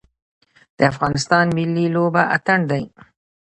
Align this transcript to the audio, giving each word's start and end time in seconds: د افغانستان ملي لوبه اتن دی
د 0.77 0.79
افغانستان 0.91 1.45
ملي 1.57 1.85
لوبه 1.95 2.21
اتن 2.35 2.61
دی 2.71 2.83